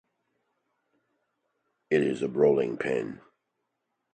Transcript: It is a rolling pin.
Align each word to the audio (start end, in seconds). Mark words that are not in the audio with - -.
It 1.91 2.01
is 2.01 2.23
a 2.23 2.27
rolling 2.27 2.75
pin. 2.77 3.21